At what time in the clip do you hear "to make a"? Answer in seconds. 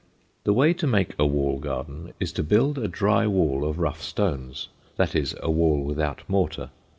0.73-1.27